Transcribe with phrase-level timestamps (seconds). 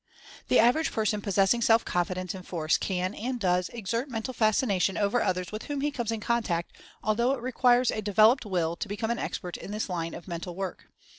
[0.47, 5.21] The average person possessing self confidence and force can, and does, exert Mental Fascination over
[5.21, 9.11] others with whom he comes in contact, although it requires a developed Will to become
[9.11, 10.87] an expert in this line of mental work.